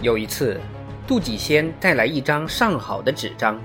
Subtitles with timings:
[0.00, 0.60] 有一次，
[1.08, 3.60] 杜几先带来一张上好的纸张，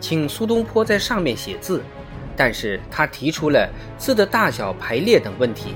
[0.00, 1.82] 请苏东坡在上面写字，
[2.34, 3.68] 但是他提出了
[3.98, 5.74] 字的大小排列等问题。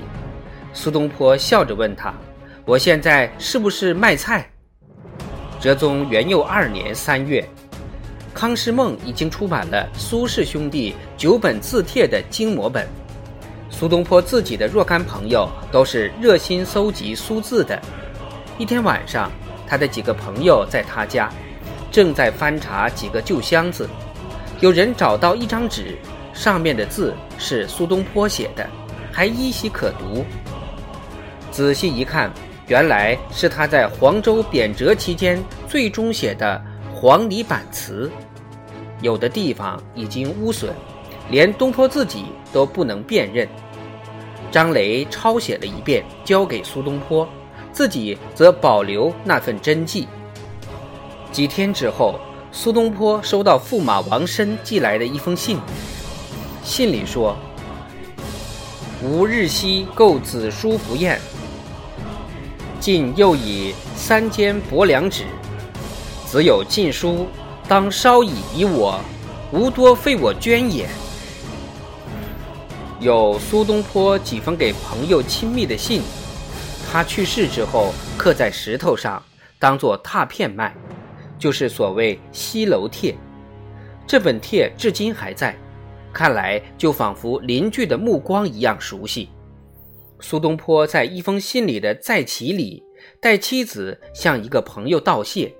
[0.73, 2.11] 苏东坡笑着问他
[2.65, 4.49] ：“我现在是不是卖菜？”
[5.61, 7.47] 哲宗元佑二年三月，
[8.33, 12.87] 康师梦已经出版了苏氏兄弟九本字帖的精摹本。
[13.69, 17.79] 苏东坡自己的若干朋友都是热心搜集苏字的。
[18.57, 19.31] 一天晚上。
[19.69, 21.29] 他的几个朋友在他家，
[21.91, 23.87] 正在翻查几个旧箱子，
[24.61, 25.95] 有人找到一张纸，
[26.33, 28.67] 上面的字是苏东坡写的，
[29.11, 30.25] 还依稀可读。
[31.51, 32.31] 仔细一看，
[32.67, 36.59] 原来是他在黄州贬谪期间最终写的
[36.91, 38.11] 黄泥板词，
[39.01, 40.73] 有的地方已经污损，
[41.29, 43.47] 连东坡自己都不能辨认。
[44.49, 47.27] 张雷抄写了一遍，交给苏东坡。
[47.71, 50.07] 自己则保留那份真迹。
[51.31, 52.19] 几天之后，
[52.51, 55.59] 苏东坡收到驸马王申寄来的一封信，
[56.63, 57.37] 信里说
[59.03, 61.19] ：“吾日夕购子书不厌，
[62.79, 65.25] 近又以三间薄凉纸，
[66.25, 67.27] 子有禁书，
[67.67, 68.99] 当稍以以我，
[69.51, 70.89] 无多费我捐也。”
[72.99, 76.01] 有苏东坡几封给朋友亲密的信。
[76.91, 79.21] 他去世之后，刻在石头上，
[79.59, 80.75] 当做拓片卖，
[81.37, 83.15] 就是所谓西楼帖。
[84.07, 85.55] 这本帖至今还在，
[86.11, 89.29] 看来就仿佛邻居的目光一样熟悉。
[90.19, 92.83] 苏东坡在一封信里的再起里，
[93.21, 95.53] 代妻子向一个朋友道谢，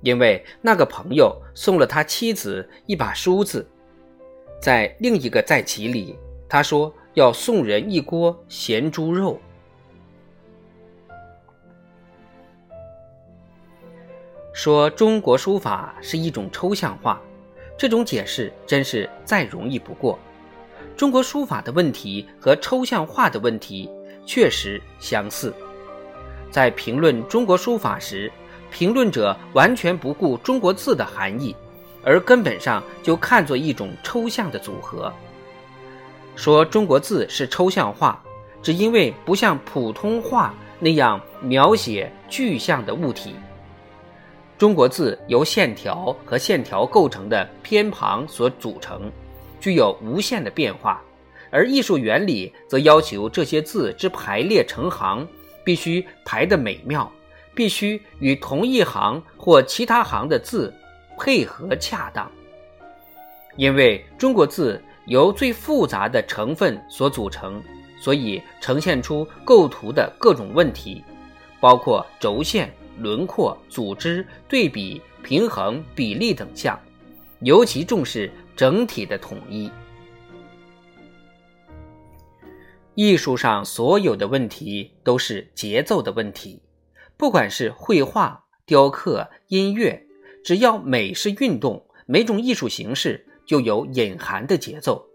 [0.00, 3.68] 因为那个朋友送了他妻子一把梳子。
[4.62, 9.38] 在另一个再起里，他说要送人一锅咸猪肉。
[14.62, 17.18] 说中国书法是一种抽象画，
[17.78, 20.18] 这种解释真是再容易不过。
[20.98, 23.88] 中国书法的问题和抽象画的问题
[24.26, 25.50] 确实相似。
[26.50, 28.30] 在评论中国书法时，
[28.70, 31.56] 评论者完全不顾中国字的含义，
[32.04, 35.10] 而根本上就看作一种抽象的组合。
[36.36, 38.22] 说中国字是抽象画，
[38.62, 43.34] 只因为不像普通话那样描写具象的物体。
[44.60, 49.10] 中国字由线条和线条构成的偏旁所组成，
[49.58, 51.02] 具有无限的变化，
[51.50, 55.26] 而艺术原理则要求这些字之排列成行
[55.64, 57.10] 必须排得美妙，
[57.54, 60.70] 必须与同一行或其他行的字
[61.18, 62.30] 配合恰当。
[63.56, 67.62] 因为中国字由最复杂的成分所组成，
[67.98, 71.02] 所以呈现出构图的各种问题，
[71.60, 72.70] 包括轴线。
[73.00, 76.78] 轮廓、组织、对比、平衡、比例等项，
[77.40, 79.70] 尤其重视整体的统一。
[82.94, 86.62] 艺术上所有的问题都是节奏的问题，
[87.16, 90.06] 不管是绘画、雕刻、音乐，
[90.44, 95.06] 只要美是运动，每种艺术形式就有隐含的节奏。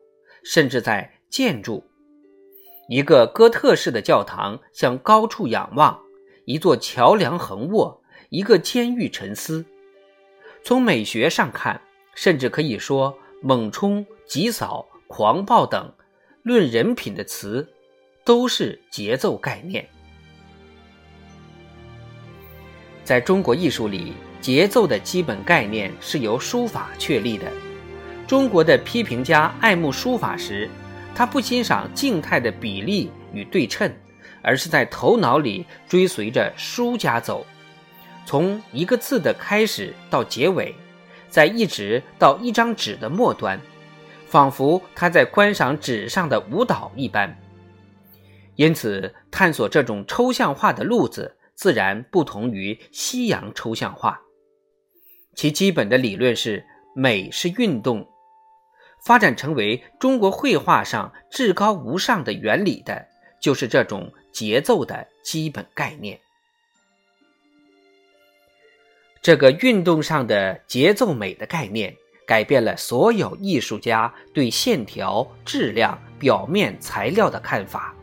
[0.44, 1.84] 甚至在建筑，
[2.88, 6.05] 一个哥特式的教堂向高处仰望。
[6.46, 9.66] 一座桥梁横卧，一个监狱沉思。
[10.64, 11.82] 从美学上看，
[12.14, 15.92] 甚至可以说“猛冲”“急扫”“狂暴”等
[16.44, 17.68] 论人品的词，
[18.24, 19.88] 都是节奏概念。
[23.04, 27.52] 在中国艺术里，节奏的基本概念是由书法确立的。
[28.28, 30.70] 中国的批评家爱慕书法时，
[31.16, 33.92] 他不欣赏静态的比例与对称。
[34.46, 37.44] 而是在头脑里追随着书家走，
[38.28, 40.76] 从一个字的开始到结尾，
[41.28, 43.60] 再一直到一张纸的末端，
[44.28, 47.36] 仿佛他在观赏纸上的舞蹈一般。
[48.56, 54.22] 因此，探索这种抽象化的路子，自然不同于西洋抽象画。
[55.34, 56.64] 其基本的理论是：
[56.96, 58.08] 美是运动，
[59.03, 63.08] 发展成为中国绘画上至高无上的原理的，
[63.41, 64.14] 就是这种。
[64.35, 66.20] 节奏的基本概念，
[69.22, 71.96] 这个运动上的节奏美的概念，
[72.28, 77.96] 改变了所有艺术家对线条、质量、表面材料的看法。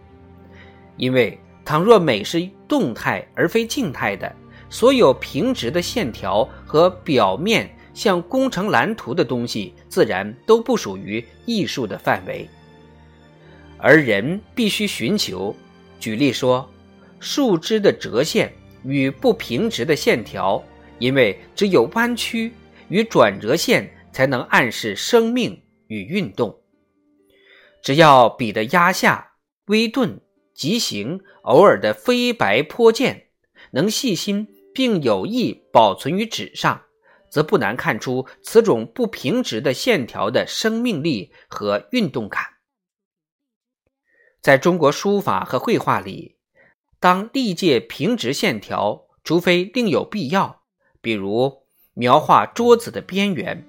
[0.97, 4.35] 因为，倘若美是动态而非静态的，
[4.71, 12.49] 所有平直的线条和表面像工程蓝图的东西，自然都不属于艺术的范围。
[13.77, 15.55] 而人必须寻求。
[16.03, 16.69] 举例说，
[17.21, 18.53] 树枝的折线
[18.83, 20.61] 与不平直的线条
[20.99, 22.53] 因为只有弯曲
[22.89, 26.61] 与转折线才能暗示生命与运动。
[27.85, 29.35] 只要笔的压下、
[29.67, 30.21] 微顿、
[30.53, 33.29] 急行、偶尔的飞白泼溅，
[33.71, 36.83] 能细心并有意保存于纸上，
[37.31, 42.43] 则不难看出此种不平直的线条的生命力和运动感。
[44.43, 46.37] 在中国书法和绘画里，
[46.99, 50.63] 当力借平直线条，除非另有必要，
[51.01, 51.63] 比如
[51.95, 53.65] 描画桌子的边缘，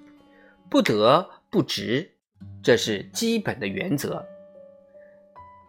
[0.72, 2.16] 不得不直。
[2.64, 4.26] 这是基本的原则，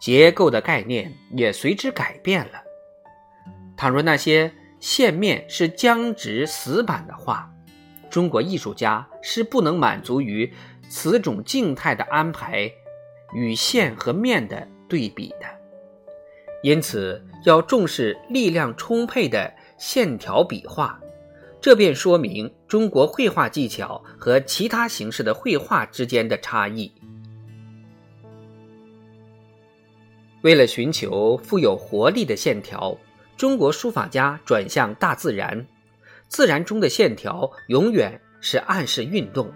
[0.01, 2.62] 结构的概念也随之改变了。
[3.77, 4.50] 倘若那些
[4.81, 7.53] 线面是僵直死板的话，
[8.09, 10.50] 中国艺术家是不能满足于
[10.89, 12.73] 此种静态的安排
[13.35, 15.46] 与线和面的对比的。
[16.62, 21.00] 因此，要重视力量充沛的线条笔画。
[21.61, 26.93] 这便说明中国绘画技巧和其他形式的绘画之间的差异。
[30.43, 32.97] 为了寻求富有活力的线条，
[33.37, 35.67] 中国书法家转向大自然。
[36.29, 39.50] 自然中的线条永远是暗示运动，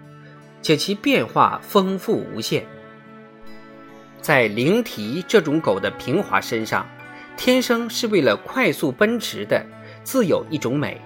[0.61, 2.65] 且其变化丰富无限。
[4.29, 6.85] 在灵缇这种狗的平滑身上，
[7.35, 9.65] 天生是为了快速奔驰的，
[10.03, 11.01] 自有一种美。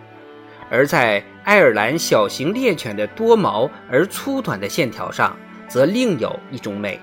[0.69, 5.37] 而在爱尔兰小型猎犬的多毛而粗短的线条上，
[5.69, 6.99] 则另有一种美。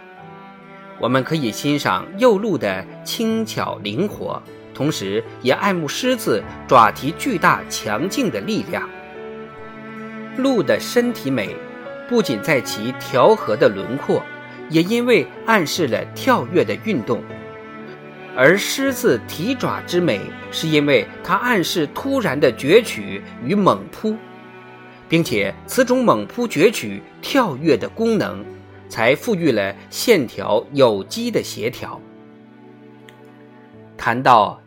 [0.99, 4.43] 我们可以欣赏幼鹿的轻巧灵活，
[4.75, 8.87] 同时也爱慕狮子爪蹄巨大强劲的力量。
[10.37, 11.57] 鹿的身体美，
[12.11, 14.23] 不仅在其调和的轮廓，
[14.71, 17.23] 也因为暗示了跳跃的运动。
[18.35, 20.21] 而狮子蹄爪之美，
[20.51, 24.17] 是因为它暗示突然的攫取与猛扑，
[25.09, 28.43] 并且此种猛扑、攫取、跳跃的功能，
[28.89, 32.01] 才赋予了线条有机的协调。
[33.99, 34.59] 谈到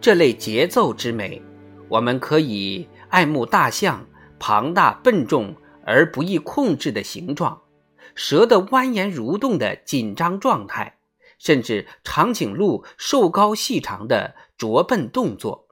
[0.00, 1.42] 这类节奏之美，
[1.88, 4.06] 我们可以爱慕大象
[4.38, 7.60] 庞大笨重而不易控制的形状，
[8.18, 10.96] 蛇的蜿蜒蠕动的紧张状态。
[11.38, 15.68] 甚至长颈鹿瘦高细长的拙笨动作，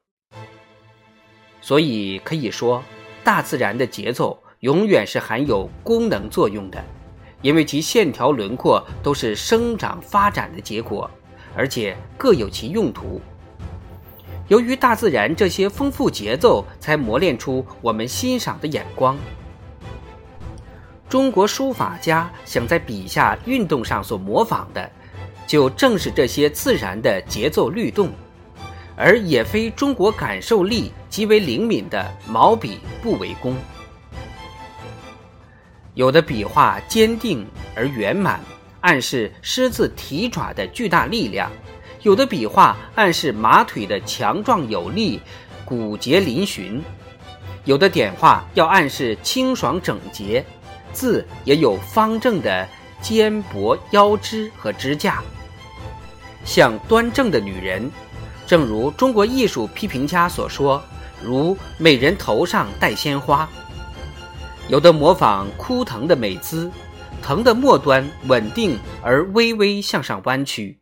[1.61, 2.85] 所以可以说，
[3.25, 6.85] 大自然的节奏永远是含有功能作用的，
[7.43, 11.11] 因为其线条轮廓都是生长发展的结果，
[11.57, 13.21] 而且各有其用途。
[14.47, 19.19] 由于大自然这些丰富节奏，才磨练出我们欣赏的眼光。
[21.09, 24.91] 中国书法家想在笔下运动上所模仿的。
[25.47, 28.11] 就正是这些自然的节奏律动，
[28.97, 33.57] 而也非中国感受力极为灵敏的毛笔不为功。
[35.95, 38.41] 有的笔画坚定而圆满，
[38.81, 41.49] 暗示狮子蹄爪的巨大力量；
[42.03, 45.21] 有的笔画暗示马腿的强壮有力、
[45.65, 46.83] 骨节嶙峋；
[47.65, 50.45] 有的点画要暗示清爽整洁，
[50.97, 52.67] 字也有方正的
[53.03, 55.23] 肩膊、腰肢和支架。
[56.47, 57.91] 像端正的女人，
[58.47, 60.83] 正如中国艺术批评家所说，
[61.23, 63.47] 如美人头上戴鲜花。
[64.69, 66.71] 有的模仿枯藤的美姿，
[67.21, 70.81] 藤的末端稳定而微微向上弯曲，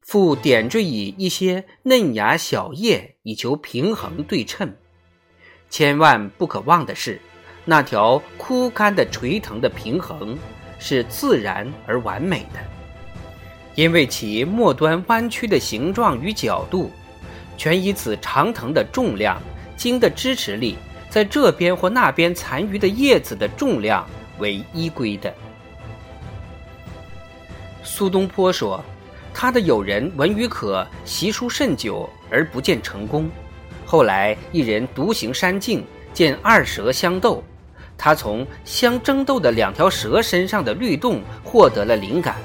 [0.00, 4.74] 复点缀以一些嫩芽小叶，以求平衡对称。
[5.68, 7.20] 千万不可忘的是，
[7.64, 10.36] 那条枯干的垂藤的平衡
[10.78, 12.60] 是自然而完美的。
[13.76, 16.90] 因为其末端弯曲的形状与角度，
[17.56, 19.40] 全以此长藤的重量、
[19.76, 20.76] 茎的支持力，
[21.08, 24.06] 在这边或那边残余的叶子的重量
[24.38, 25.32] 为依归的。
[27.82, 28.84] 苏东坡说
[29.32, 33.30] ：“他的友人文与可习书甚久而不见成功，
[33.86, 37.42] 后来一人独行山径，见二蛇相斗，
[38.02, 42.36] 他从相争斗的两条蛇身上的律动获得了灵感。”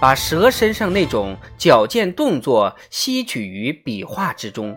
[0.00, 4.74] 把蛇身上那种矫健动作吸取于笔画之中。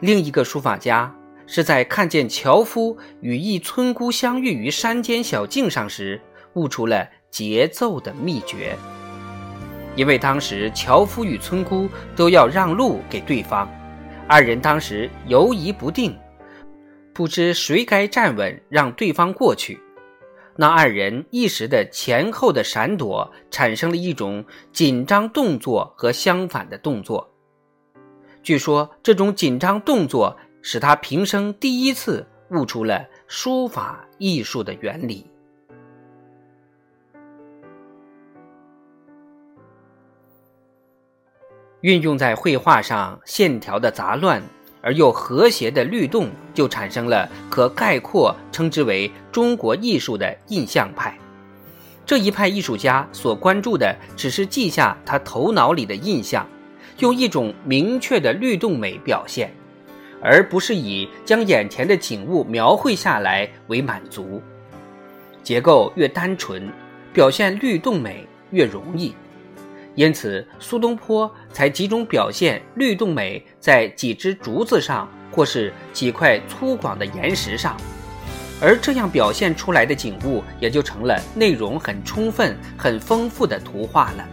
[0.00, 1.14] 另一个书法家
[1.46, 6.20] 是在看见樵夫与一村姑相遇于山间小径上时，
[6.54, 8.76] 悟出了节奏的秘诀。
[9.94, 13.70] 因为当时樵夫与村姑都要让路给对方，
[14.26, 16.18] 二人当时犹疑不定，
[17.14, 19.80] 不知谁该站稳让对方过去。
[20.56, 27.32] 那二人一时的前后的闪躲，产生了一种紧张动作和相反的动作。
[28.42, 35.26] 据说这种紧张动作使他平生第一次悟出了书法艺术的原理。
[41.80, 44.42] 运用在绘画上，线条的杂乱
[44.84, 51.18] 而又和谐的律动，就产生了可概括称之为中国艺术的印象派。
[52.04, 56.46] 这一派艺术家所关注的，只是记下他头脑里的印象，
[56.98, 59.50] 用一种明确的律动美表现，
[60.20, 64.42] 而不是以将眼前的景物描绘下来为满足。
[65.42, 66.70] 结构越单纯，
[67.14, 69.14] 表现律动美越容易。
[69.96, 77.76] 因此，苏东坡才集中表现律动美在几只竹子上，或是几块粗犷的岩石上，
[78.60, 84.26] 而这样表现出来的景物也就成了内容很充分、很丰富的图画了。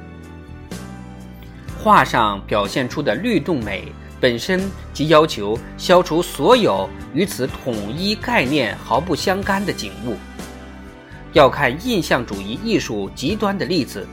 [1.77, 10.15] 画上表现出的律动美本身即要求消除所有与此统一概念毫不相干的景物。
[11.33, 14.07] 要看印象主义艺术极端的例子。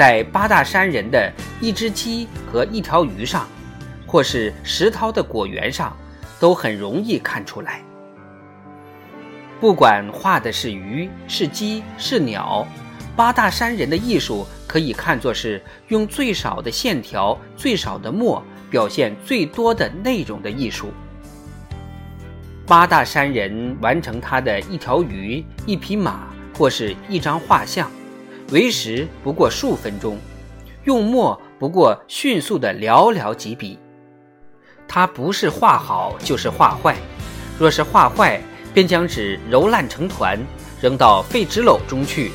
[0.00, 1.30] 在八大山人的
[1.60, 3.46] 一只鸡和一条鱼上，
[4.06, 5.94] 或是石涛的果园上，
[6.38, 7.82] 都很容易看出来。
[9.60, 12.66] 不管画的是鱼、是鸡、是鸟，
[13.14, 20.94] 八大山人的艺术可以看作是用最少的线条、最少的墨表现最多的内容的艺术。
[22.66, 27.90] 八大山人完成他的一条鱼、一匹马或是一张画像。
[28.50, 30.18] 为时不过数分钟，
[30.84, 33.78] 用墨不过迅速的寥寥几笔。
[34.88, 36.96] 他不是画好就是画坏，
[37.58, 38.40] 若是画坏，
[38.74, 40.36] 便将纸揉烂成团，
[40.80, 42.32] 扔到废纸篓中去，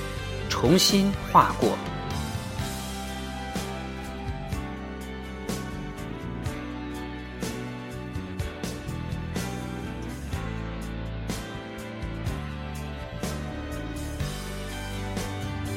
[0.49, 1.69] 重新画过。